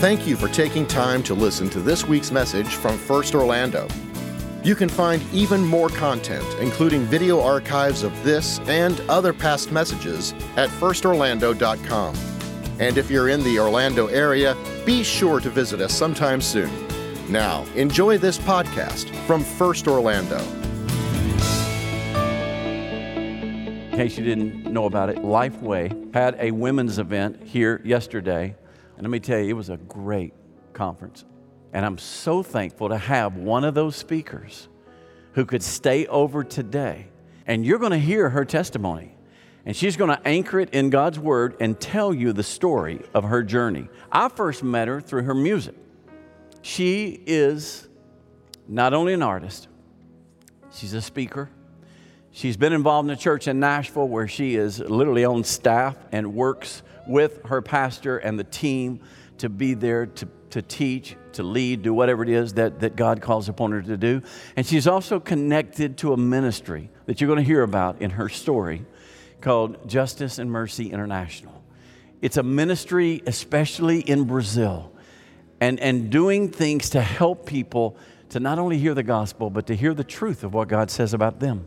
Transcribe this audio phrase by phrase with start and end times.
[0.00, 3.88] Thank you for taking time to listen to this week's message from First Orlando.
[4.62, 10.34] You can find even more content, including video archives of this and other past messages,
[10.56, 12.14] at firstorlando.com.
[12.78, 14.56] And if you're in the Orlando area,
[14.86, 16.70] be sure to visit us sometime soon.
[17.28, 20.38] Now, enjoy this podcast from First Orlando.
[23.90, 28.54] In case you didn't know about it, Lifeway had a women's event here yesterday.
[28.98, 30.34] And let me tell you, it was a great
[30.72, 31.24] conference.
[31.72, 34.68] And I'm so thankful to have one of those speakers
[35.34, 37.06] who could stay over today.
[37.46, 39.14] And you're going to hear her testimony.
[39.64, 43.22] And she's going to anchor it in God's Word and tell you the story of
[43.22, 43.88] her journey.
[44.10, 45.76] I first met her through her music.
[46.62, 47.88] She is
[48.66, 49.68] not only an artist,
[50.72, 51.48] she's a speaker,
[52.38, 56.34] She's been involved in a church in Nashville where she is literally on staff and
[56.34, 59.00] works with her pastor and the team
[59.38, 63.20] to be there to, to teach, to lead, do whatever it is that, that God
[63.20, 64.22] calls upon her to do.
[64.56, 68.28] And she's also connected to a ministry that you're going to hear about in her
[68.28, 68.84] story
[69.40, 71.62] called Justice and Mercy International.
[72.20, 74.92] It's a ministry, especially in Brazil,
[75.60, 77.96] and, and doing things to help people
[78.30, 81.14] to not only hear the gospel, but to hear the truth of what God says
[81.14, 81.66] about them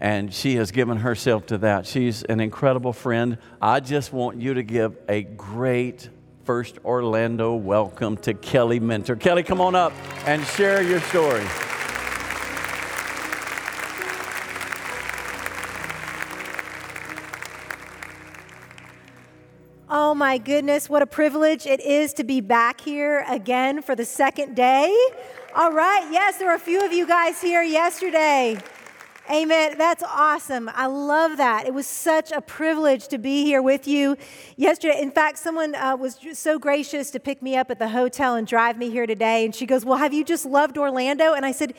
[0.00, 1.86] and she has given herself to that.
[1.86, 3.38] She's an incredible friend.
[3.60, 6.08] I just want you to give a great
[6.44, 9.16] First Orlando welcome to Kelly Minter.
[9.16, 9.94] Kelly, come on up
[10.26, 11.44] and share your story.
[19.88, 24.04] Oh my goodness, what a privilege it is to be back here again for the
[24.04, 24.94] second day.
[25.56, 28.58] All right, yes, there were a few of you guys here yesterday.
[29.30, 29.78] Amen.
[29.78, 30.70] That's awesome.
[30.74, 31.66] I love that.
[31.66, 34.18] It was such a privilege to be here with you
[34.56, 35.00] yesterday.
[35.00, 38.46] In fact, someone uh, was so gracious to pick me up at the hotel and
[38.46, 39.46] drive me here today.
[39.46, 41.32] And she goes, Well, have you just loved Orlando?
[41.32, 41.72] And I said,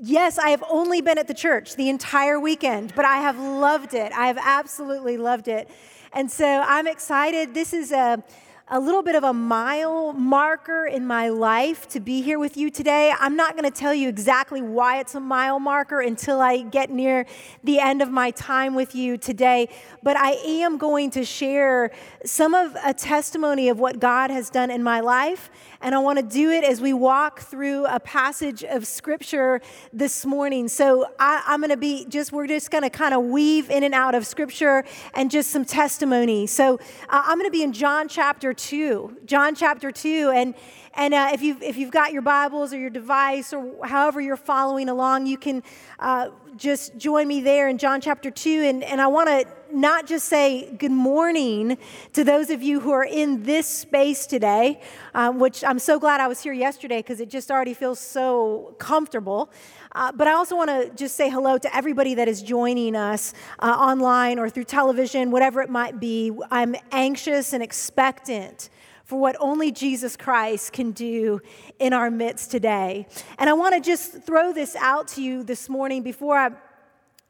[0.00, 3.94] Yes, I have only been at the church the entire weekend, but I have loved
[3.94, 4.10] it.
[4.12, 5.70] I have absolutely loved it.
[6.12, 7.54] And so I'm excited.
[7.54, 8.24] This is a
[8.68, 12.70] a little bit of a mile marker in my life to be here with you
[12.70, 13.12] today.
[13.18, 16.88] I'm not going to tell you exactly why it's a mile marker until I get
[16.88, 17.26] near
[17.64, 19.68] the end of my time with you today,
[20.02, 21.90] but I am going to share
[22.24, 25.50] some of a testimony of what God has done in my life
[25.82, 29.60] and I want to do it as we walk through a passage of scripture
[29.92, 30.68] this morning.
[30.68, 33.82] So I, am going to be just, we're just going to kind of weave in
[33.82, 34.84] and out of scripture
[35.14, 36.46] and just some testimony.
[36.46, 36.76] So
[37.08, 39.18] uh, I'm going to be in John chapter 2.
[39.26, 40.32] John chapter 2.
[40.34, 40.54] And
[40.94, 44.36] and uh, if, you've, if you've got your Bibles or your device or however you're
[44.36, 45.62] following along, you can
[45.98, 48.62] uh, just join me there in John chapter 2.
[48.62, 51.78] And, and I want to not just say good morning
[52.12, 54.80] to those of you who are in this space today,
[55.14, 58.74] um, which I'm so glad I was here yesterday because it just already feels so
[58.78, 59.50] comfortable.
[59.92, 63.34] Uh, but I also want to just say hello to everybody that is joining us
[63.58, 66.32] uh, online or through television, whatever it might be.
[66.50, 68.68] I'm anxious and expectant
[69.12, 71.42] for what only Jesus Christ can do
[71.78, 73.06] in our midst today.
[73.36, 76.48] And I want to just throw this out to you this morning before I,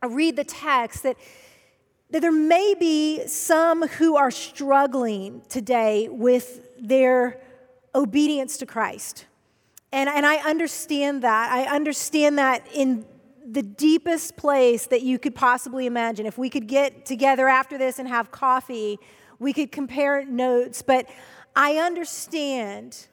[0.01, 1.17] I read the text that,
[2.11, 7.43] that there may be some who are struggling today with their
[7.97, 9.27] obedience to Christ.
[9.91, 11.51] And, and I understand that.
[11.51, 13.05] I understand that in
[13.45, 16.27] the deepest place that you could possibly imagine.
[16.27, 19.01] If we could get together after this and have coffee,
[19.41, 20.81] we could compare notes.
[20.81, 21.09] But
[21.55, 23.07] I understand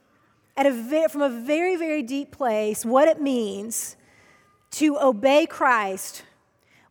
[0.55, 3.95] at a from a very, very deep place what it means
[4.71, 6.23] to obey Christ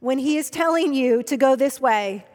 [0.00, 2.26] when He is telling you to go this way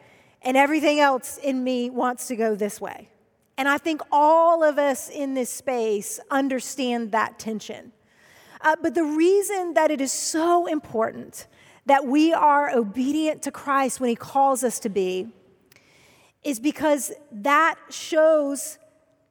[0.42, 3.08] and everything else in me wants to go this way.
[3.56, 7.92] And I think all of us in this space understand that tension.
[8.60, 11.46] Uh, but the reason that it is so important
[11.86, 15.28] that we are obedient to Christ when He calls us to be
[16.42, 18.78] is because that shows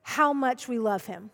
[0.04, 1.32] how much we love him.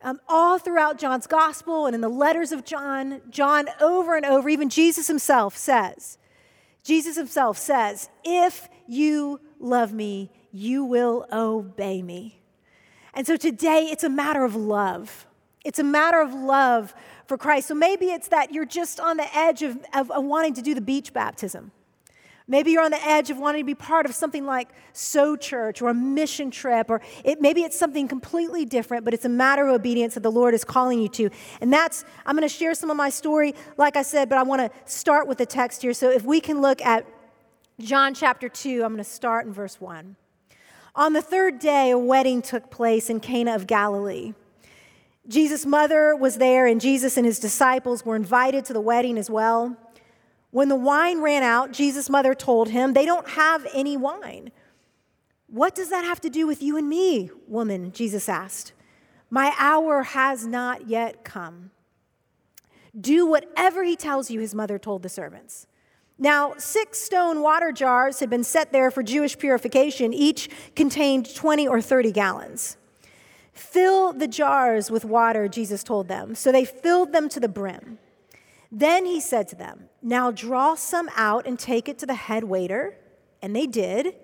[0.00, 4.48] Um, all throughout John's gospel and in the letters of John, John over and over,
[4.48, 6.18] even Jesus himself says,
[6.82, 12.40] Jesus himself says, If you love me, you will obey me.
[13.14, 15.26] And so today it's a matter of love.
[15.64, 16.94] It's a matter of love
[17.26, 17.68] for Christ.
[17.68, 20.74] So maybe it's that you're just on the edge of, of, of wanting to do
[20.74, 21.70] the beach baptism.
[22.48, 25.80] Maybe you're on the edge of wanting to be part of something like So Church
[25.80, 29.68] or a mission trip, or it, maybe it's something completely different, but it's a matter
[29.68, 31.30] of obedience that the Lord is calling you to.
[31.60, 34.42] And that's, I'm going to share some of my story, like I said, but I
[34.42, 35.94] want to start with the text here.
[35.94, 37.06] So if we can look at
[37.80, 40.16] John chapter 2, I'm going to start in verse 1.
[40.94, 44.34] On the third day, a wedding took place in Cana of Galilee.
[45.26, 49.30] Jesus' mother was there, and Jesus and his disciples were invited to the wedding as
[49.30, 49.76] well.
[50.52, 54.52] When the wine ran out, Jesus' mother told him, They don't have any wine.
[55.48, 57.90] What does that have to do with you and me, woman?
[57.92, 58.74] Jesus asked.
[59.30, 61.70] My hour has not yet come.
[62.98, 65.66] Do whatever he tells you, his mother told the servants.
[66.18, 70.12] Now, six stone water jars had been set there for Jewish purification.
[70.12, 72.76] Each contained 20 or 30 gallons.
[73.54, 76.34] Fill the jars with water, Jesus told them.
[76.34, 77.98] So they filled them to the brim.
[78.74, 82.44] Then he said to them, Now draw some out and take it to the head
[82.44, 82.96] waiter.
[83.42, 84.14] And they did.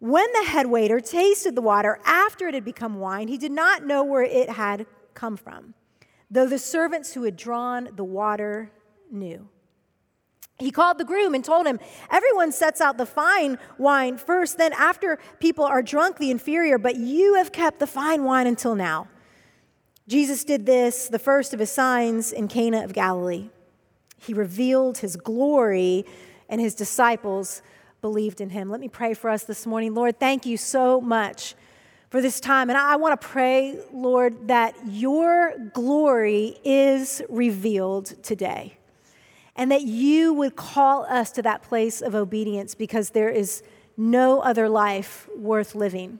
[0.00, 3.86] When the head waiter tasted the water after it had become wine, he did not
[3.86, 5.74] know where it had come from,
[6.28, 8.72] though the servants who had drawn the water
[9.12, 9.48] knew.
[10.58, 11.78] He called the groom and told him,
[12.10, 16.96] Everyone sets out the fine wine first, then after people are drunk, the inferior, but
[16.96, 19.06] you have kept the fine wine until now.
[20.12, 23.48] Jesus did this, the first of his signs, in Cana of Galilee.
[24.18, 26.04] He revealed his glory,
[26.50, 27.62] and his disciples
[28.02, 28.68] believed in him.
[28.68, 29.94] Let me pray for us this morning.
[29.94, 31.54] Lord, thank you so much
[32.10, 32.68] for this time.
[32.68, 38.76] And I want to pray, Lord, that your glory is revealed today
[39.56, 43.62] and that you would call us to that place of obedience because there is
[43.96, 46.18] no other life worth living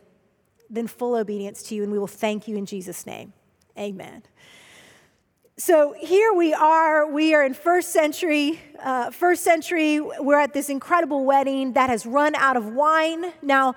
[0.71, 1.83] than full obedience to you.
[1.83, 3.35] And we will thank you in Jesus' name.
[3.79, 4.23] Amen.
[5.57, 7.11] So here we are.
[7.11, 8.61] We are in first century.
[8.83, 13.33] Uh, first century, we're at this incredible wedding that has run out of wine.
[13.43, 13.75] Now,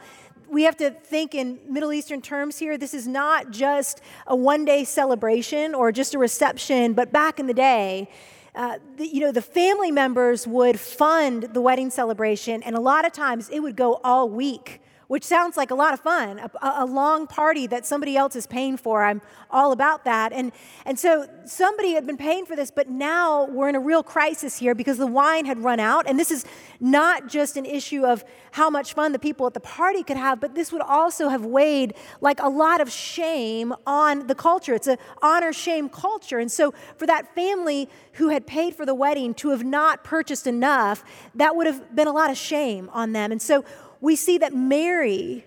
[0.49, 2.77] we have to think in Middle Eastern terms here.
[2.77, 7.47] This is not just a one day celebration or just a reception, but back in
[7.47, 8.09] the day,
[8.55, 13.05] uh, the, you know, the family members would fund the wedding celebration, and a lot
[13.05, 16.49] of times it would go all week which sounds like a lot of fun, a,
[16.61, 19.03] a, long party that somebody else is paying for.
[19.03, 19.21] I'm
[19.51, 20.33] all about that.
[20.33, 20.51] And,
[20.85, 24.57] and so somebody had been paying for this, but now we're in a real crisis
[24.57, 26.07] here because the wine had run out.
[26.07, 26.45] And this is
[26.79, 30.39] not just an issue of how much fun the people at the party could have,
[30.39, 34.73] but this would also have weighed like a lot of shame on the culture.
[34.73, 36.39] It's an honor shame culture.
[36.39, 40.47] And so for that family who had paid for the wedding to have not purchased
[40.47, 41.03] enough,
[41.35, 43.31] that would have been a lot of shame on them.
[43.31, 43.65] And so
[44.05, 45.45] we see that Mary,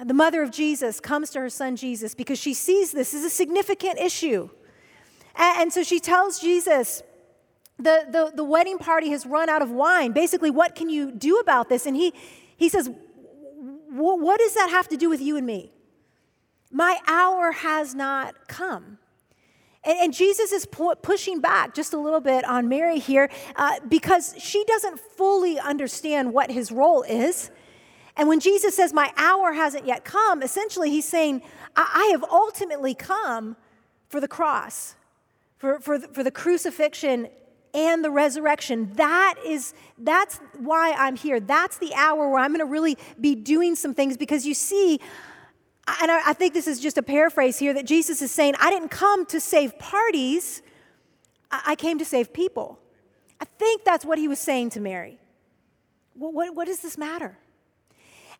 [0.00, 3.30] the mother of Jesus, comes to her son Jesus because she sees this as a
[3.30, 4.48] significant issue.
[5.34, 7.02] And, so she tells Jesus,
[7.78, 10.12] the, the, the wedding party has run out of wine.
[10.12, 11.84] Basically, what can you do about this?
[11.84, 12.12] And he,
[12.56, 12.88] he says,
[13.88, 15.72] What does that have to do with you and me?
[16.70, 18.98] My hour has not come.
[19.84, 23.80] And, and Jesus is pu- pushing back just a little bit on Mary here uh,
[23.88, 27.50] because she doesn't fully understand what his role is.
[28.16, 31.42] And when Jesus says, My hour hasn't yet come, essentially he's saying,
[31.76, 33.56] I, I have ultimately come
[34.08, 34.94] for the cross,
[35.58, 37.28] for, for, the, for the crucifixion
[37.74, 38.92] and the resurrection.
[38.94, 41.40] That is, that's why I'm here.
[41.40, 45.00] That's the hour where I'm going to really be doing some things because you see,
[46.00, 48.70] and I, I think this is just a paraphrase here that Jesus is saying, I
[48.70, 50.62] didn't come to save parties,
[51.50, 52.78] I, I came to save people.
[53.40, 55.18] I think that's what he was saying to Mary.
[56.14, 57.38] What, what, what does this matter?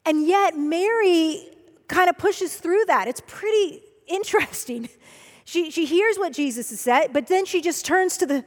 [0.05, 1.49] And yet, Mary
[1.89, 3.09] kind of pushes through that.
[3.09, 4.89] It's pretty interesting.
[5.45, 8.45] She, she hears what Jesus has said, but then she just turns to, the,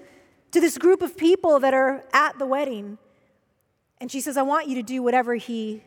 [0.51, 2.97] to this group of people that are at the wedding.
[3.99, 5.83] And she says, I want you to do whatever he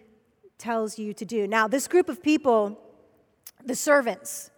[0.58, 1.46] tells you to do.
[1.46, 2.78] Now, this group of people,
[3.64, 4.50] the servants,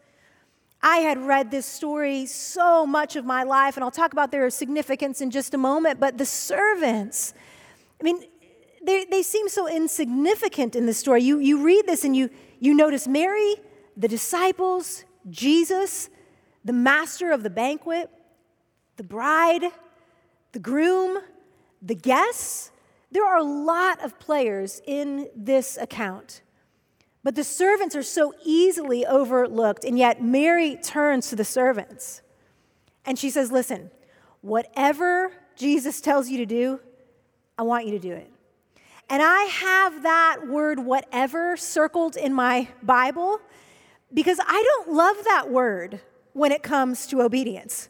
[0.82, 4.48] I had read this story so much of my life, and I'll talk about their
[4.48, 7.34] significance in just a moment, but the servants,
[8.00, 8.22] I mean,
[8.84, 11.22] they, they seem so insignificant in the story.
[11.22, 13.56] You, you read this and you, you notice Mary,
[13.96, 16.08] the disciples, Jesus,
[16.64, 18.10] the master of the banquet,
[18.96, 19.64] the bride,
[20.52, 21.18] the groom,
[21.82, 22.70] the guests.
[23.10, 26.42] There are a lot of players in this account.
[27.22, 32.22] But the servants are so easily overlooked, and yet Mary turns to the servants
[33.04, 33.90] and she says, Listen,
[34.40, 36.80] whatever Jesus tells you to do,
[37.58, 38.30] I want you to do it.
[39.10, 43.40] And I have that word whatever circled in my Bible
[44.14, 46.00] because I don't love that word
[46.32, 47.88] when it comes to obedience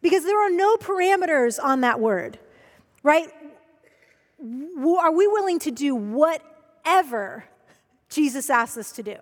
[0.00, 2.38] because there are no parameters on that word,
[3.02, 3.28] right?
[4.40, 7.44] Are we willing to do whatever
[8.08, 9.16] Jesus asks us to do?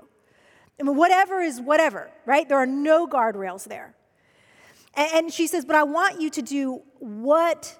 [0.78, 2.48] I mean, whatever is whatever, right?
[2.48, 3.94] There are no guardrails there.
[4.94, 7.74] And she says, but I want you to do whatever.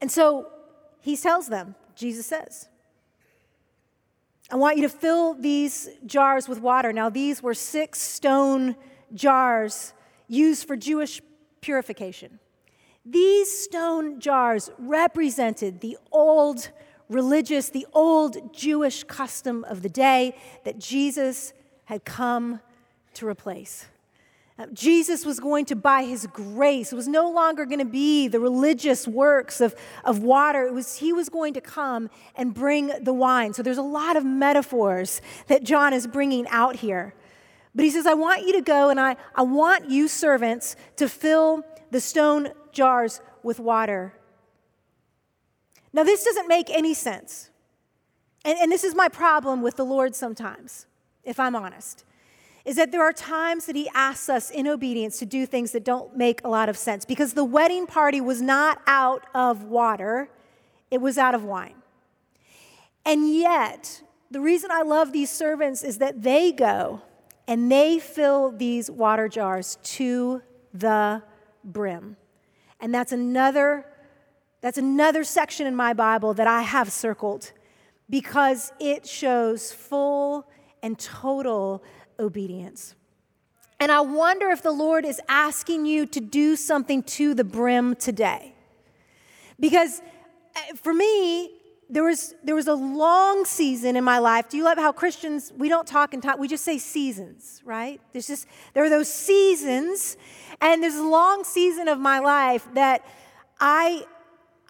[0.00, 0.48] And so
[1.00, 2.68] he tells them, Jesus says,
[4.50, 6.92] I want you to fill these jars with water.
[6.92, 8.74] Now, these were six stone
[9.14, 9.92] jars
[10.26, 11.20] used for Jewish
[11.60, 12.40] purification.
[13.04, 16.70] These stone jars represented the old
[17.08, 21.52] religious, the old Jewish custom of the day that Jesus
[21.84, 22.60] had come
[23.14, 23.86] to replace.
[24.60, 28.28] Uh, Jesus was going to, by his grace, it was no longer going to be
[28.28, 29.74] the religious works of,
[30.04, 30.66] of water.
[30.66, 33.54] It was, he was going to come and bring the wine.
[33.54, 37.14] So there's a lot of metaphors that John is bringing out here.
[37.74, 41.08] But he says, I want you to go and I, I want you servants to
[41.08, 44.12] fill the stone jars with water.
[45.94, 47.48] Now, this doesn't make any sense.
[48.44, 50.86] And, and this is my problem with the Lord sometimes,
[51.24, 52.04] if I'm honest,
[52.64, 55.84] is that there are times that He asks us in obedience to do things that
[55.84, 60.30] don't make a lot of sense because the wedding party was not out of water,
[60.90, 61.74] it was out of wine.
[63.04, 67.02] And yet, the reason I love these servants is that they go
[67.48, 71.22] and they fill these water jars to the
[71.64, 72.16] brim.
[72.78, 73.86] And that's another
[74.60, 77.52] that's another section in my Bible that I have circled
[78.10, 80.46] because it shows full
[80.82, 81.82] and total
[82.20, 82.94] obedience.
[83.80, 87.96] And I wonder if the Lord is asking you to do something to the brim
[87.96, 88.54] today.
[89.58, 90.02] Because
[90.54, 91.50] eh, for me,
[91.88, 94.48] there was, there was a long season in my life.
[94.48, 98.00] Do you love how Christians, we don't talk and talk, we just say seasons, right?
[98.12, 100.16] There's just, there are those seasons,
[100.60, 103.04] and there's a long season of my life that
[103.58, 104.04] I,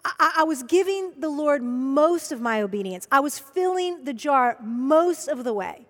[0.03, 3.07] I, I was giving the Lord most of my obedience.
[3.11, 5.85] I was filling the jar most of the way.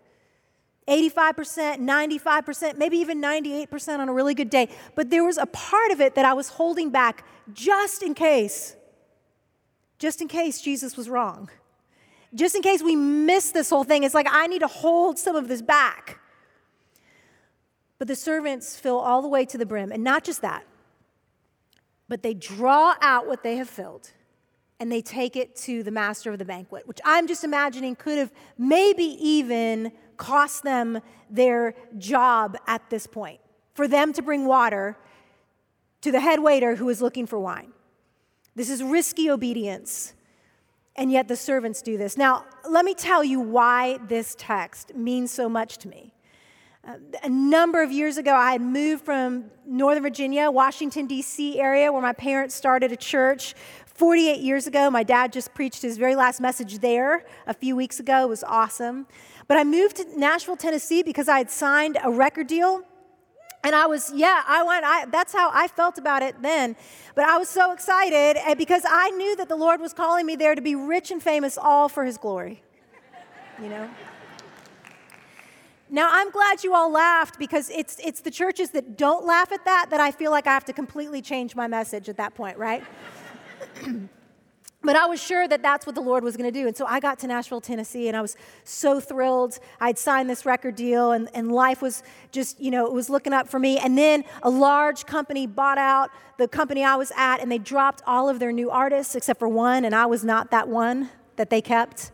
[0.92, 4.68] 85%, 95%, maybe even 98% on a really good day.
[4.94, 8.76] But there was a part of it that I was holding back just in case
[9.98, 11.48] just in case Jesus was wrong.
[12.34, 15.36] Just in case we miss this whole thing, it's like I need to hold some
[15.36, 16.18] of this back.
[18.00, 19.92] But the servants fill all the way to the brim.
[19.92, 20.66] And not just that,
[22.10, 24.10] but they draw out what they have filled
[24.82, 28.18] and they take it to the master of the banquet, which I'm just imagining could
[28.18, 33.40] have maybe even cost them their job at this point
[33.76, 34.98] for them to bring water
[36.02, 37.74] to the head waiter who is looking for wine.
[38.56, 40.16] This is risky obedience.
[40.96, 42.18] And yet the servants do this.
[42.18, 46.12] Now, let me tell you why this text means so much to me.
[46.84, 51.60] Uh, a number of years ago, I had moved from Northern Virginia, Washington, D.C.
[51.60, 53.54] area, where my parents started a church.
[54.02, 58.00] 48 years ago, my dad just preached his very last message there a few weeks
[58.00, 58.24] ago.
[58.24, 59.06] It was awesome.
[59.48, 62.82] But I moved to Nashville, Tennessee because I had signed a record deal
[63.64, 66.76] and I was, yeah, I went, I, that's how I felt about it then.
[67.14, 70.36] But I was so excited eh, because I knew that the Lord was calling me
[70.36, 72.64] there to be rich and famous all for his glory.
[73.62, 73.88] You know?
[75.92, 79.64] Now, I'm glad you all laughed because it's, it's the churches that don't laugh at
[79.66, 82.58] that that I feel like I have to completely change my message at that point,
[82.58, 82.84] right?
[84.84, 86.68] But I was sure that that's what the Lord was going to do.
[86.68, 89.60] And so I got to Nashville, Tennessee, and I was so thrilled.
[89.80, 93.32] I'd signed this record deal, and, and life was just, you know, it was looking
[93.32, 93.78] up for me.
[93.78, 96.10] And then a large company bought out
[96.40, 99.48] the company I was at, and they dropped all of their new artists except for
[99.48, 102.12] one, and I was not that one that they kept.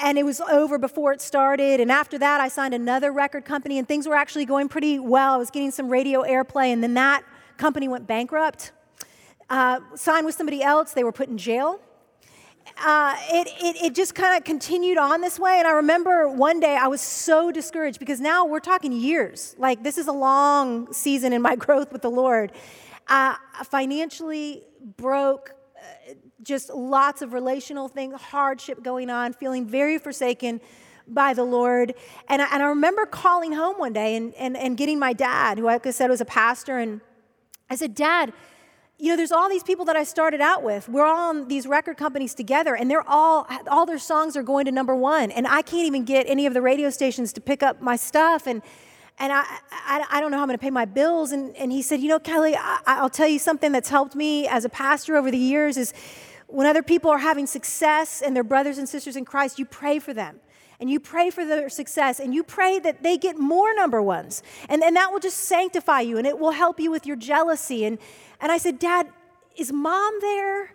[0.00, 1.80] And it was over before it started.
[1.80, 5.34] And after that, I signed another record company, and things were actually going pretty well.
[5.34, 7.24] I was getting some radio airplay, and then that
[7.58, 8.72] company went bankrupt
[9.50, 11.80] uh, signed with somebody else, they were put in jail.
[12.84, 15.58] Uh, it, it, it just kind of continued on this way.
[15.58, 19.56] And I remember one day I was so discouraged because now we're talking years.
[19.58, 22.52] Like, this is a long season in my growth with the Lord.
[23.08, 24.64] Uh, financially
[24.96, 30.60] broke, uh, just lots of relational things, hardship going on, feeling very forsaken
[31.08, 31.94] by the Lord.
[32.28, 35.58] And I, and I remember calling home one day and, and, and getting my dad,
[35.58, 36.78] who, like I said, was a pastor.
[36.78, 37.00] And
[37.70, 38.32] I said, Dad,
[39.00, 40.88] you know, there's all these people that I started out with.
[40.88, 44.64] We're all on these record companies together, and they're all, all their songs are going
[44.64, 45.30] to number one.
[45.30, 48.48] And I can't even get any of the radio stations to pick up my stuff.
[48.48, 48.60] And,
[49.20, 51.30] and I, I, I don't know how I'm going to pay my bills.
[51.30, 54.48] And, and he said, You know, Kelly, I, I'll tell you something that's helped me
[54.48, 55.94] as a pastor over the years is
[56.48, 60.00] when other people are having success and their brothers and sisters in Christ, you pray
[60.00, 60.40] for them
[60.80, 64.42] and you pray for their success and you pray that they get more number ones.
[64.68, 67.84] And, and that will just sanctify you and it will help you with your jealousy.
[67.84, 67.98] And,
[68.40, 69.08] and I said, Dad,
[69.56, 70.72] is mom there?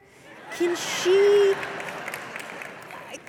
[0.58, 1.54] Can she?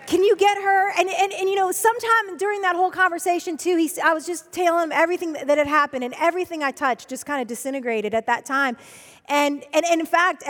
[0.06, 0.90] Can you get her?
[0.98, 4.52] And, and, and you know, sometime during that whole conversation, too, he, I was just
[4.52, 8.26] telling him everything that, had happened, and everything I touched just kind of disintegrated at
[8.26, 8.76] that time.
[9.26, 10.44] And, and, and in fact,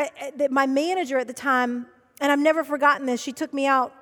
[0.51, 1.87] my manager at the time,
[2.21, 3.95] and I've never forgotten this, she took me out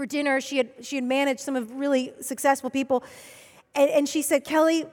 [0.00, 0.40] for dinner.
[0.40, 3.04] She had, she had managed some of really successful people.
[3.74, 4.86] And, and she said, Kelly,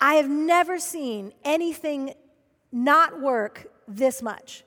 [0.00, 2.14] I have never seen anything
[2.72, 4.64] not work this much.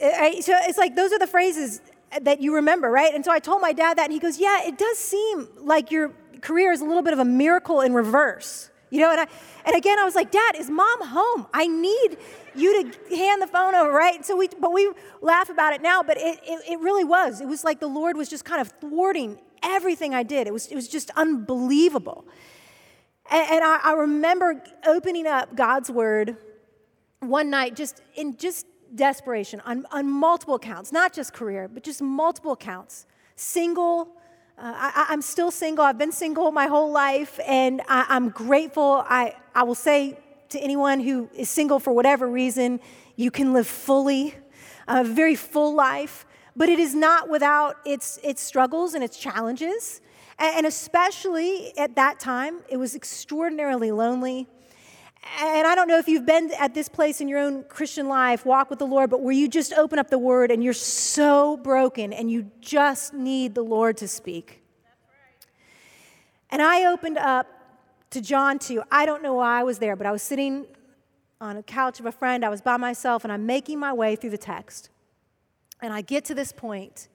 [0.00, 1.80] So it's like those are the phrases
[2.20, 3.14] that you remember, right?
[3.14, 5.92] And so I told my dad that, and he goes, Yeah, it does seem like
[5.92, 8.71] your career is a little bit of a miracle in reverse.
[8.92, 9.26] You know, and, I,
[9.64, 11.46] and again, I was like, Dad, is mom home?
[11.54, 12.18] I need
[12.54, 14.22] you to hand the phone over, right?
[14.22, 17.40] So we, but we laugh about it now, but it, it, it really was.
[17.40, 20.46] It was like the Lord was just kind of thwarting everything I did.
[20.46, 22.26] It was, it was just unbelievable.
[23.30, 26.36] And, and I, I remember opening up God's word
[27.20, 32.02] one night, just in just desperation on, on multiple accounts, not just career, but just
[32.02, 33.06] multiple accounts.
[33.36, 34.10] Single,
[34.62, 35.84] uh, I, am still single.
[35.84, 39.04] I've been single my whole life, and I, I'm grateful.
[39.08, 40.16] I, I will say
[40.50, 42.78] to anyone who is single for whatever reason,
[43.16, 44.36] you can live fully,
[44.86, 50.00] a very full life, but it is not without its, its struggles and its challenges.
[50.38, 54.46] And especially at that time, it was extraordinarily lonely.
[55.40, 58.44] And I don't know if you've been at this place in your own Christian life,
[58.44, 61.56] walk with the Lord, but where you just open up the word and you're so
[61.56, 64.62] broken and you just need the Lord to speak.
[66.50, 67.46] And I opened up
[68.10, 68.82] to John 2.
[68.90, 70.66] I don't know why I was there, but I was sitting
[71.40, 72.44] on a couch of a friend.
[72.44, 74.90] I was by myself and I'm making my way through the text.
[75.80, 77.08] And I get to this point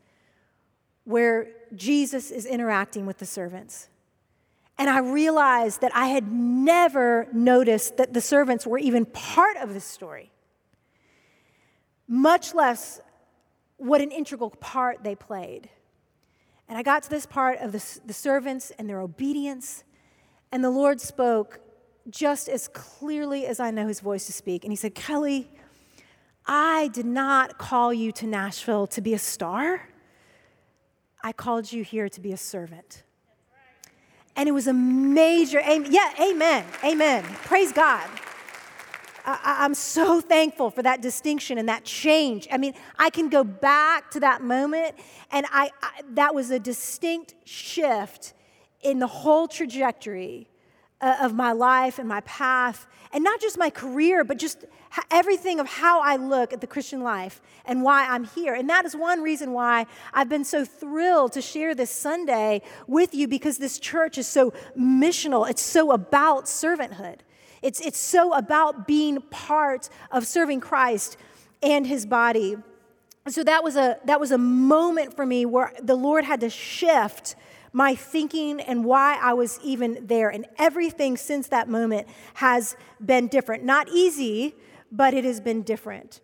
[1.04, 3.90] where Jesus is interacting with the servants.
[4.78, 9.74] And I realized that I had never noticed that the servants were even part of
[9.74, 10.32] this story,
[12.08, 13.02] much less
[13.78, 15.70] what an integral part they played.
[16.70, 19.84] And I got to this part of the, the servants and their obedience,
[20.52, 21.60] and the Lord spoke
[22.10, 24.64] just as clearly as I know his voice to speak.
[24.64, 25.50] And he said, Kelly,
[26.46, 29.90] I did not call you to Nashville to be a star.
[31.22, 33.04] I called you here to be a servant.
[34.38, 35.92] And it was a major, amen.
[35.92, 37.24] yeah, amen, amen.
[37.44, 38.08] Praise God.
[39.26, 42.48] I, am so thankful for that distinction and that change.
[42.50, 44.96] I mean, I can go back to that moment,
[45.32, 48.34] and I, I that was a distinct shift
[48.82, 50.48] in the whole trajectory
[51.00, 54.66] Uh, of my life and my path, and not just my career, but just
[55.12, 58.56] everything of how I look at the Christian life and why I'm here.
[58.56, 63.14] And that is one reason why I've been so thrilled to share this Sunday with
[63.14, 65.48] you because this church is so missional.
[65.48, 67.20] It's so about servanthood.
[67.62, 71.18] It's, it's so about being part of serving Christ
[71.62, 72.58] and his body.
[73.28, 76.50] So that was a that was a moment for me where the Lord had to
[76.50, 77.36] shift
[77.74, 80.30] my thinking and why I was even there.
[80.30, 83.64] And everything since that moment has been different.
[83.64, 84.56] Not easy,
[84.92, 86.22] but it has been different.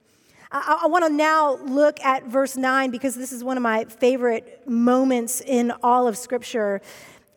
[0.51, 3.85] I, I want to now look at verse 9 because this is one of my
[3.85, 6.81] favorite moments in all of Scripture.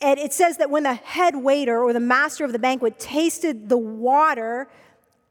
[0.00, 3.68] And it says that when the head waiter or the master of the banquet tasted
[3.68, 4.68] the water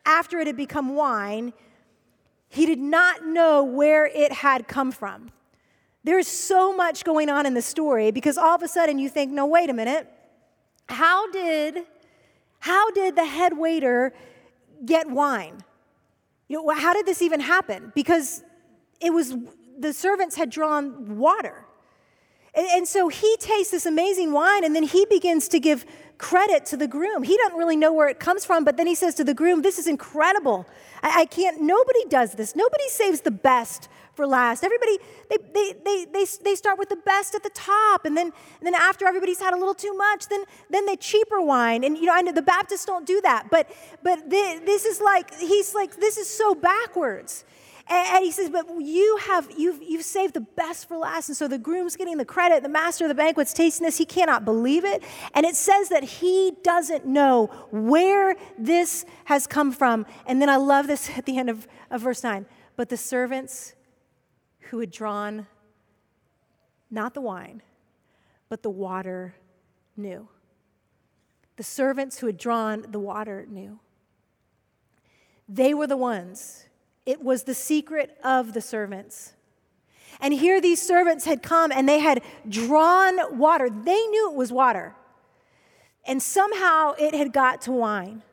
[0.06, 1.54] after it had become wine,
[2.50, 5.32] he did not know where it had come from.
[6.06, 9.32] There's so much going on in the story because all of a sudden you think,
[9.32, 10.08] no, wait a minute.
[10.88, 11.80] How did,
[12.60, 14.14] how did the head waiter
[14.86, 15.64] get wine?
[16.48, 17.92] You know, how did this even happen?
[17.96, 18.44] Because
[19.02, 19.36] it was
[19.80, 21.66] the servants had drawn water.
[22.54, 25.88] And, and so he tastes this amazing wine and then he begins to give
[26.20, 27.24] credit to the groom.
[27.24, 29.64] He doesn't really know where it comes from, but then he says to the groom,
[29.64, 30.68] This is incredible.
[31.02, 32.56] I, I can't, nobody does this.
[32.56, 34.64] Nobody saves the best for last.
[34.64, 34.98] Everybody,
[35.30, 38.06] they, they, they, they, they start with the best at the top.
[38.06, 41.42] And then, and then after everybody's had a little too much, then, then they cheaper
[41.42, 41.84] wine.
[41.84, 43.48] And, you know, I know the Baptists don't do that.
[43.52, 43.70] But,
[44.04, 47.46] but this is like, he's like, this is so backwards.
[47.88, 51.30] And, he says, but you have, you've, you've saved the best for last.
[51.30, 52.64] And so the groom's getting the credit.
[52.64, 53.98] The master of the banquet's tasting this.
[53.98, 55.04] He cannot believe it.
[55.36, 60.08] And it says that he doesn't know where this has come from.
[60.26, 62.48] And then I love this at the end of, of verse 9.
[62.76, 63.76] But the servants
[64.70, 65.48] who had drawn
[66.90, 67.62] not the wine,
[68.50, 69.36] but the water
[69.98, 70.28] knew.
[71.58, 73.80] The servants who had drawn the water knew.
[75.48, 76.66] They were the ones,
[77.06, 79.34] it was the secret of the servants.
[80.20, 83.70] And here these servants had come and they had drawn water.
[83.70, 84.96] They knew it was water.
[86.08, 88.24] And somehow it had got to wine.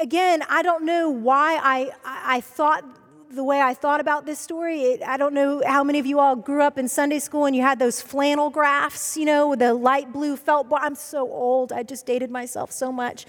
[0.00, 2.84] Again, I don't know why I, I, thought
[3.30, 4.82] the way I thought about this story.
[4.82, 7.54] It, I don't know how many of you all grew up in Sunday school and
[7.54, 10.66] you had those flannel graphs, you know, with the light blue felt.
[10.72, 11.72] I'm so old.
[11.72, 13.26] I just dated myself so much.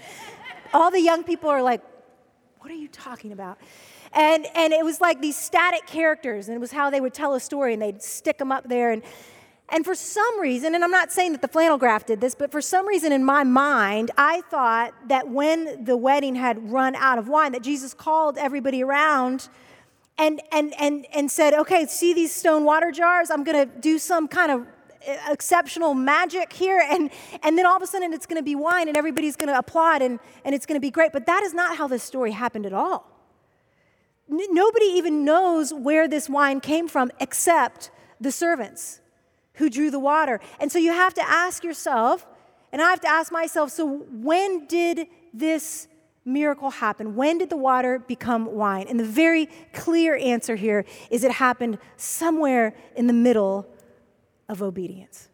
[0.72, 1.82] All the young people are like,
[2.60, 3.58] what are you talking about?
[4.12, 7.34] And, and it was like these static characters, and it was how they would tell
[7.34, 8.90] a story, and they'd stick them up there.
[8.90, 9.02] And,
[9.68, 12.50] and for some reason, and I'm not saying that the flannel graph did this, but
[12.50, 17.18] for some reason in my mind, I thought that when the wedding had run out
[17.18, 19.48] of wine, that Jesus called everybody around
[20.18, 23.30] and, and, and, and said, okay, see these stone water jars?
[23.30, 24.66] I'm going to do some kind of
[25.08, 26.84] uh, exceptional magic here.
[26.90, 27.10] And,
[27.42, 29.58] and then all of a sudden it's going to be wine and everybody's going to
[29.58, 31.12] applaud and, and it's going to be great.
[31.12, 33.06] But that is not how this story happened at all.
[34.30, 39.00] N- nobody even knows where this wine came from except the servants
[39.54, 40.40] who drew the water.
[40.60, 42.26] And so you have to ask yourself,
[42.72, 45.86] and I have to ask myself, so when did this
[46.28, 47.16] miracle happen?
[47.16, 48.86] When did the water become wine?
[48.88, 53.66] And the very clear answer here is it happened somewhere in the middle
[54.48, 55.28] of obedience.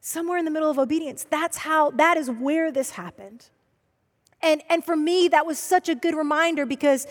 [0.00, 1.26] Somewhere in the middle of obedience.
[1.28, 3.50] That's how, that is where this happened.
[4.40, 7.06] And, and for me, that was such a good reminder because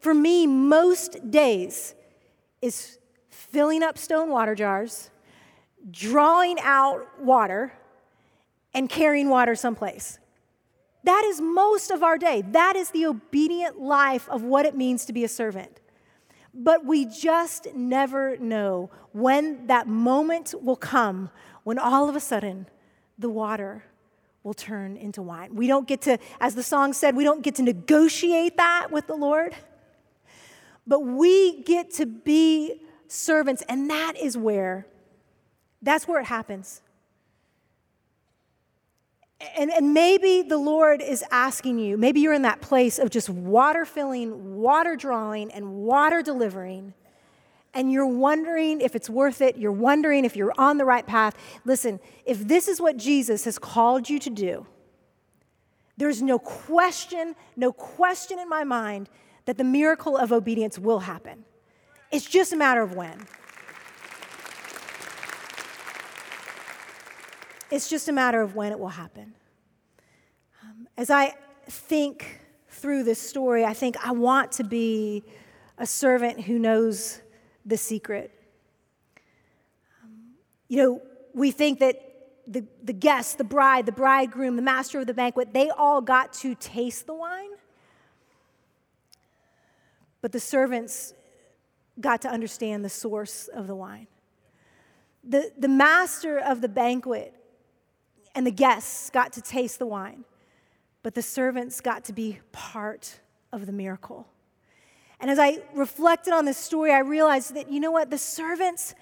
[0.00, 1.94] for me, most days
[2.60, 2.98] is
[3.30, 5.10] filling up stone water jars,
[5.90, 7.72] drawing out water,
[8.74, 10.18] and carrying water someplace.
[11.04, 12.42] That is most of our day.
[12.42, 15.80] That is the obedient life of what it means to be a servant.
[16.54, 21.30] But we just never know when that moment will come
[21.64, 22.66] when all of a sudden
[23.18, 23.84] the water
[24.42, 25.54] will turn into wine.
[25.54, 29.06] We don't get to, as the song said, we don't get to negotiate that with
[29.06, 29.54] the Lord,
[30.86, 34.86] but we get to be servants, and that is where,
[35.80, 36.82] that's where it happens.
[39.56, 43.28] And, and maybe the Lord is asking you, maybe you're in that place of just
[43.28, 46.94] water filling, water drawing, and water delivering,
[47.74, 49.56] and you're wondering if it's worth it.
[49.56, 51.34] You're wondering if you're on the right path.
[51.64, 54.66] Listen, if this is what Jesus has called you to do,
[55.96, 59.08] there's no question, no question in my mind
[59.46, 61.44] that the miracle of obedience will happen.
[62.10, 63.26] It's just a matter of when.
[67.72, 69.32] It's just a matter of when it will happen.
[70.62, 71.32] Um, as I
[71.64, 75.24] think through this story, I think I want to be
[75.78, 77.22] a servant who knows
[77.64, 78.30] the secret.
[80.04, 80.34] Um,
[80.68, 81.96] you know, we think that
[82.46, 86.34] the, the guests, the bride, the bridegroom, the master of the banquet, they all got
[86.34, 87.52] to taste the wine.
[90.20, 91.14] But the servants
[91.98, 94.08] got to understand the source of the wine.
[95.24, 97.32] The, the master of the banquet
[98.34, 100.24] and the guests got to taste the wine,
[101.02, 103.20] but the servants got to be part
[103.52, 104.26] of the miracle.
[105.20, 108.94] And as I reflected on this story, I realized that, you know what, the servants,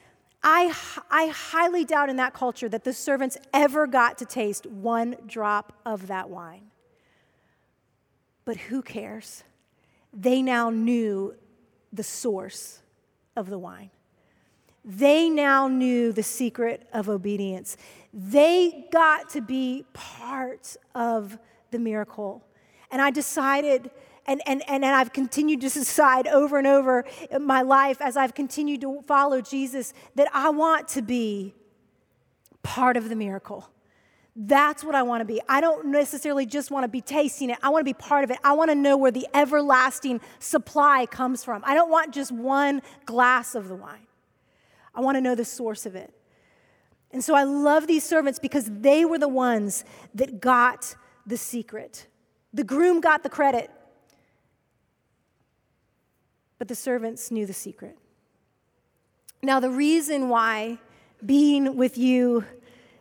[0.43, 0.75] I,
[1.11, 5.73] I highly doubt in that culture that the servants ever got to taste one drop
[5.87, 6.71] of that wine.
[8.45, 9.45] But who cares?
[10.13, 11.37] They now knew
[11.93, 12.83] the source
[13.37, 13.91] of the wine.
[14.85, 17.77] They now knew the secret of obedience.
[18.13, 21.39] They got to be part of
[21.71, 22.45] the miracle.
[22.91, 23.91] And I decided,
[24.27, 28.17] and, and, and and I've continued to decide over and over in my life as
[28.17, 31.55] I've continued to follow Jesus, that I want to be
[32.63, 33.69] part of the miracle.
[34.37, 35.41] That's what I want to be.
[35.49, 37.59] I don't necessarily just want to be tasting it.
[37.63, 38.39] I want to be part of it.
[38.45, 41.63] I want to know where the everlasting supply comes from.
[41.67, 44.07] I don't want just one glass of the wine.
[44.95, 46.15] I want to know the source of it.
[47.13, 50.95] And so I love these servants because they were the ones that got
[51.27, 52.07] the secret.
[52.53, 53.71] The groom got the credit,
[56.59, 57.97] but the servants knew the secret.
[59.43, 60.79] Now, the reason why
[61.25, 62.45] being with you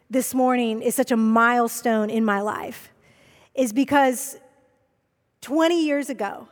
[0.10, 2.92] this morning is such a milestone in my life
[3.54, 4.38] is because
[5.42, 6.48] 20 years ago,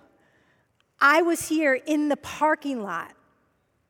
[0.99, 3.13] I was here in the parking lot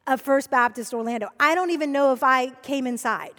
[0.06, 1.30] of First Baptist Orlando.
[1.39, 3.34] I don't even know if I came inside.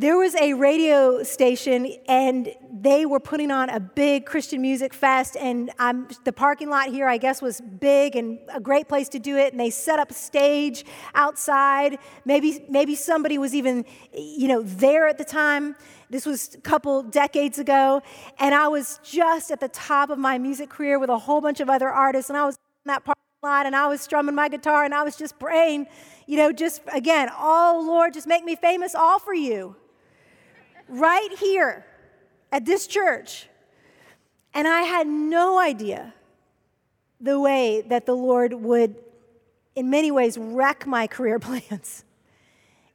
[0.00, 5.36] There was a radio station, and they were putting on a big Christian music fest.
[5.36, 9.18] And I'm, the parking lot here, I guess, was big and a great place to
[9.18, 9.52] do it.
[9.52, 11.98] And they set up a stage outside.
[12.24, 13.84] Maybe, maybe somebody was even,
[14.14, 15.76] you know, there at the time.
[16.08, 18.00] This was a couple decades ago,
[18.38, 21.60] and I was just at the top of my music career with a whole bunch
[21.60, 24.48] of other artists, and I was in that parking lot, and I was strumming my
[24.48, 25.88] guitar, and I was just praying,
[26.26, 29.76] you know, just again, oh Lord, just make me famous, all for you
[30.90, 31.86] right here
[32.52, 33.48] at this church.
[34.52, 36.14] And I had no idea
[37.20, 38.96] the way that the Lord would,
[39.74, 42.04] in many ways, wreck my career plans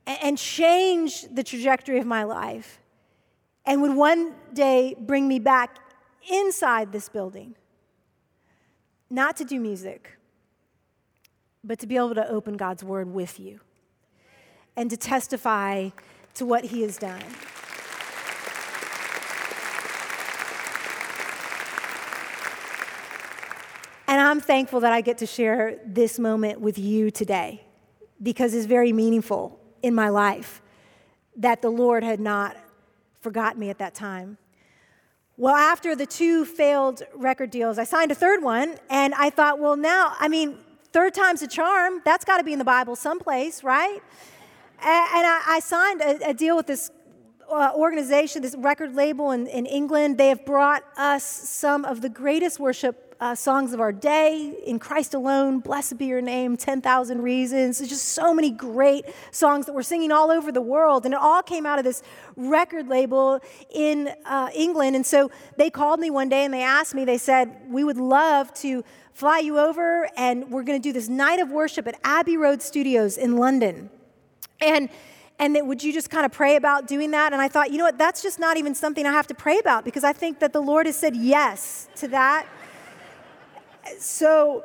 [0.05, 2.79] and change the trajectory of my life
[3.65, 5.77] and would one day bring me back
[6.29, 7.55] inside this building.
[9.08, 10.17] not to do music,
[11.63, 13.60] but to be able to open God's word with you
[14.75, 15.89] and to testify
[16.34, 17.21] to what he has done.
[24.08, 27.63] And I'm thankful that I get to share this moment with you today
[28.21, 30.62] because it's very meaningful in my life
[31.38, 32.58] that the Lord had not
[33.21, 34.38] forgotten me at that time.
[35.38, 39.58] Well, after the two failed record deals, I signed a third one, and I thought,
[39.58, 40.58] well, now, I mean,
[40.91, 42.02] third time's a charm.
[42.04, 44.02] That's got to be in the Bible someplace, right?
[44.82, 46.91] And, I, signed a, deal with this
[47.50, 50.17] uh, organization, this record label in England.
[50.17, 54.80] They have brought us some of the greatest worship uh, songs of our day, In
[54.80, 57.78] Christ Alone, Blessed Be Your Name, 10,000 Reasons.
[57.78, 61.06] There's just so many great songs that we're singing all over the world.
[61.06, 62.04] And it all came out of this
[62.36, 63.39] record label
[63.73, 64.95] in uh, England.
[64.95, 67.97] And so they called me one day and they asked me, they said, We would
[67.97, 71.97] love to fly you over and we're going to do this night of worship at
[72.04, 73.89] Abbey Road Studios in London.
[74.60, 74.89] And
[75.38, 77.34] and that would you just kind of pray about doing that?
[77.34, 79.60] And I thought, you know what, that's just not even something I have to pray
[79.60, 82.47] about because I think that the Lord has said yes to that
[84.00, 84.63] so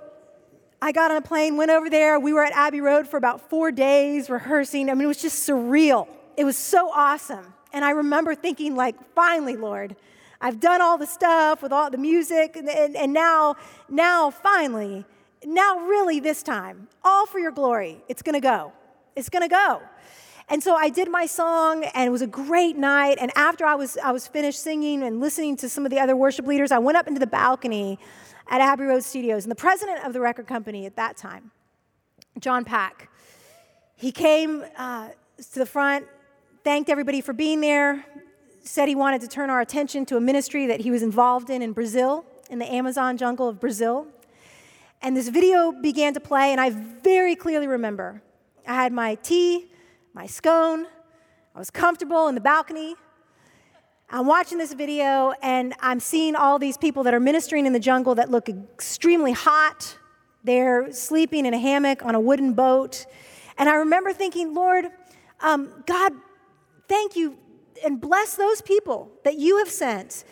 [0.82, 2.18] I got on a plane, went over there.
[2.18, 4.88] We were at Abbey Road for about four days rehearsing.
[4.88, 6.08] I mean, it was just surreal.
[6.36, 7.52] It was so awesome.
[7.72, 9.94] And I remember thinking, like, finally, Lord,
[10.40, 13.56] I've done all the stuff with all the music, and, and, and now,
[13.90, 15.04] now, finally,
[15.44, 18.02] now, really, this time, all for your glory.
[18.08, 18.72] It's gonna go.
[19.14, 19.82] It's gonna go.
[20.48, 23.18] And so I did my song, and it was a great night.
[23.20, 26.16] And after I was, I was finished singing and listening to some of the other
[26.16, 27.98] worship leaders, I went up into the balcony
[28.50, 29.44] at Abbey Road Studios.
[29.44, 31.52] And the president of the record company at that time,
[32.38, 33.08] John Pack,
[33.94, 35.08] he came uh,
[35.52, 36.06] to the front,
[36.64, 38.04] thanked everybody for being there,
[38.62, 41.62] said he wanted to turn our attention to a ministry that he was involved in
[41.62, 44.06] in Brazil, in the Amazon jungle of Brazil.
[45.00, 48.22] And this video began to play, and I very clearly remember
[48.66, 49.70] I had my tea,
[50.12, 50.86] my scone,
[51.54, 52.96] I was comfortable in the balcony.
[54.12, 57.78] I'm watching this video and I'm seeing all these people that are ministering in the
[57.78, 59.96] jungle that look extremely hot.
[60.42, 63.06] They're sleeping in a hammock on a wooden boat.
[63.56, 64.86] And I remember thinking, Lord,
[65.40, 66.12] um, God,
[66.88, 67.38] thank you
[67.84, 70.24] and bless those people that you have sent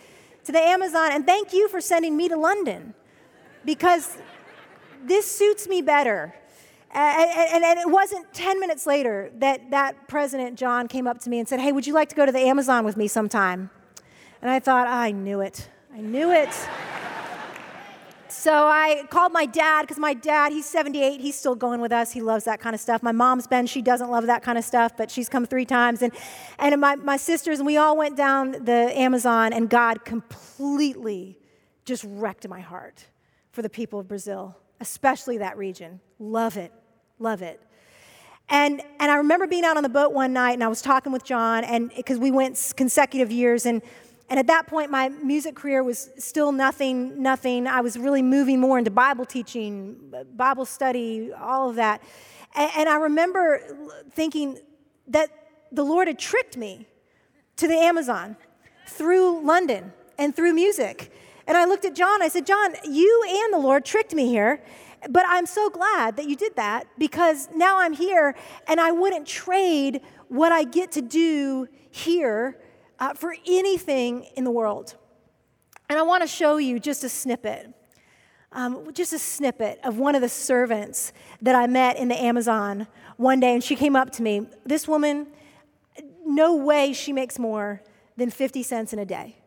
[0.43, 1.13] to the Amazon.
[1.13, 2.93] And thank you for sending me to London
[3.63, 4.17] because
[5.05, 6.35] this suits me better.
[6.91, 11.29] And, and, and, it wasn't 10 minutes later that that President John came up to
[11.29, 13.69] me and said, Hey, would you like to go to the Amazon with me sometime?
[14.41, 15.69] And I thought, I knew it.
[15.93, 16.49] I knew it.
[18.29, 22.11] so I called my dad because my dad, he's 78, he's still going with us.
[22.11, 23.03] He loves that kind of stuff.
[23.03, 26.01] My mom's been, she doesn't love that kind of stuff, but she's come three times.
[26.01, 26.13] And,
[26.57, 31.37] and my, my sisters, and we all went down the Amazon, and God completely
[31.85, 33.07] just wrecked my heart
[33.51, 35.99] for the people of Brazil, especially that region.
[36.17, 36.71] Love it.
[37.19, 37.61] Love it.
[38.47, 41.11] And, and I remember being out on the boat one night and I was talking
[41.11, 43.81] with John, and because we went consecutive years, and,
[44.29, 47.67] and at that point, my music career was still nothing, nothing.
[47.67, 52.01] I was really moving more into Bible teaching, Bible study, all of that.
[52.55, 53.61] And, and I remember
[54.13, 54.57] thinking
[55.07, 55.29] that
[55.71, 56.87] the Lord had tricked me
[57.57, 58.37] to the Amazon
[58.87, 61.11] through London and through music.
[61.45, 64.63] And I looked at John, I said, John, you and the Lord tricked me here.
[65.09, 68.35] But I'm so glad that you did that because now I'm here
[68.67, 72.59] and I wouldn't trade what I get to do here
[72.99, 74.95] uh, for anything in the world.
[75.89, 77.73] And I want to show you just a snippet,
[78.51, 82.87] um, just a snippet of one of the servants that I met in the Amazon
[83.17, 83.53] one day.
[83.53, 84.47] And she came up to me.
[84.65, 85.27] This woman,
[86.25, 87.81] no way she makes more
[88.17, 89.38] than 50 cents in a day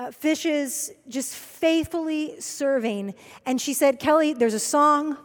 [0.00, 3.14] uh, fishes, just faithfully serving.
[3.44, 5.18] And she said, Kelly, there's a song.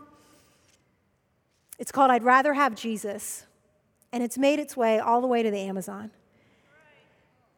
[1.80, 3.46] It's called I'd Rather Have Jesus.
[4.12, 6.12] And it's made its way all the way to the Amazon.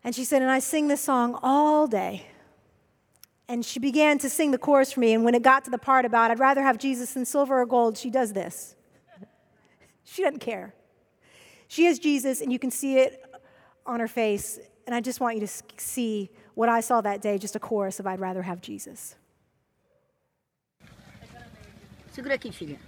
[0.03, 2.27] And she said, and I sing this song all day.
[3.47, 5.13] And she began to sing the chorus for me.
[5.13, 7.65] And when it got to the part about I'd rather have Jesus than silver or
[7.65, 8.75] gold, she does this.
[10.03, 10.75] she doesn't care.
[11.67, 13.25] She has Jesus, and you can see it
[13.87, 14.59] on her face.
[14.85, 17.99] And I just want you to see what I saw that day, just a chorus
[17.99, 19.15] of I'd rather have Jesus.
[22.11, 22.79] Segura aqui, filha.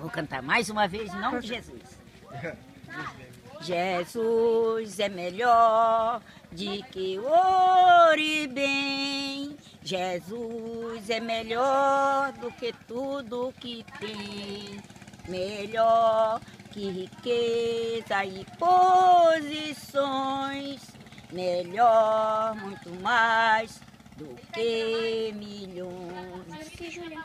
[0.00, 1.98] Vou cantar mais uma vez nome de Jesus.
[3.60, 9.54] Jesus é melhor de que ouro bem.
[9.82, 14.80] Jesus é melhor do que tudo que tem.
[15.28, 18.46] Melhor que riqueza e
[19.92, 20.80] posições
[21.32, 23.80] melhor, muito mais
[24.16, 26.70] do que milhões.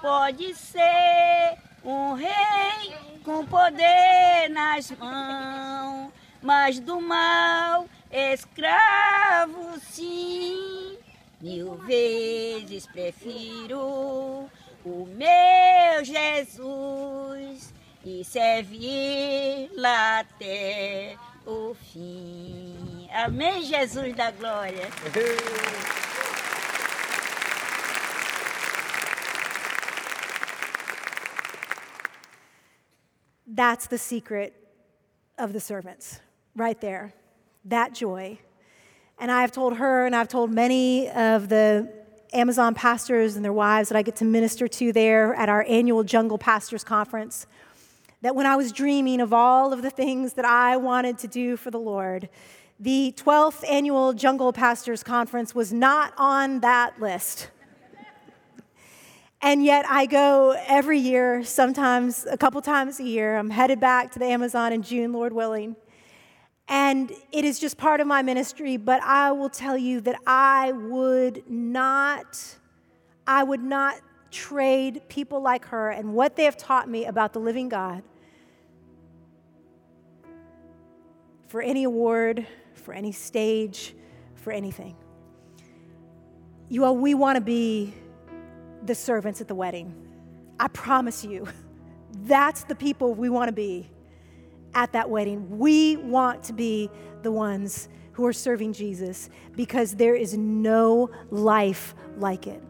[0.01, 10.97] Pode ser um rei com poder nas mãos, mas do mal escravo sim.
[11.41, 14.49] Mil vezes prefiro
[14.83, 21.15] o meu Jesus e servir-lá até
[21.45, 22.96] o fim.
[23.11, 24.87] Amém, Jesus da glória.
[33.45, 34.53] That's the secret
[35.37, 36.19] of the servants,
[36.55, 37.13] right there.
[37.65, 38.39] That joy.
[39.19, 41.91] And I've told her, and I've told many of the
[42.33, 46.03] Amazon pastors and their wives that I get to minister to there at our annual
[46.03, 47.47] Jungle Pastors Conference
[48.21, 51.55] that when I was dreaming of all of the things that I wanted to do
[51.55, 52.29] for the Lord,
[52.79, 57.49] the 12th annual Jungle Pastors Conference was not on that list.
[59.41, 63.37] And yet I go every year, sometimes a couple times a year.
[63.37, 65.75] I'm headed back to the Amazon in June, Lord willing.
[66.67, 70.71] And it is just part of my ministry, but I will tell you that I
[70.71, 72.57] would not,
[73.25, 77.39] I would not trade people like her and what they have taught me about the
[77.39, 78.03] living God
[81.47, 82.45] for any award,
[82.87, 83.93] for any stage,
[84.35, 84.95] for anything.
[86.69, 87.93] You all, we want to be
[88.85, 89.93] the servants at the wedding.
[90.57, 91.49] I promise you,
[92.23, 93.91] that's the people we want to be
[94.73, 95.59] at that wedding.
[95.59, 96.89] We want to be
[97.23, 102.63] the ones who are serving Jesus because there is no life like it.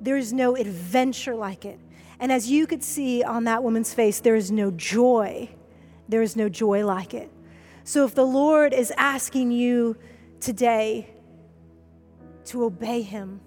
[0.00, 1.78] There is no adventure like it.
[2.18, 5.50] And as you could see on that woman's face, there is no joy.
[6.08, 7.30] There is no joy like it.
[7.84, 9.96] So if the Lord is asking you
[10.40, 11.10] today
[12.46, 13.40] to obey Him,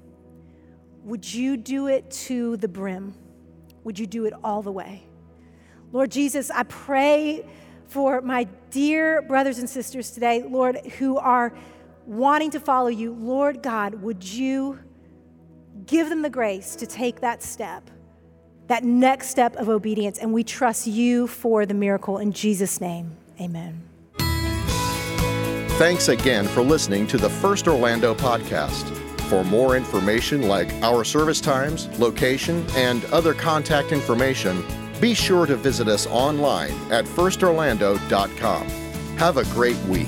[1.03, 3.13] would you do it to the brim?
[3.83, 5.03] Would you do it all the way?
[5.91, 7.45] Lord Jesus, I pray
[7.87, 11.53] for my dear brothers and sisters today, Lord, who are
[12.05, 13.13] wanting to follow you.
[13.13, 14.79] Lord God, would you
[15.85, 17.89] give them the grace to take that step,
[18.67, 20.17] that next step of obedience?
[20.17, 23.15] And we trust you for the miracle in Jesus' name.
[23.39, 23.94] Amen.
[25.77, 28.95] Thanks again for listening to the First Orlando podcast.
[29.23, 34.63] For more information like our service times, location, and other contact information,
[35.01, 38.67] be sure to visit us online at firstorlando.com.
[39.17, 40.07] Have a great week.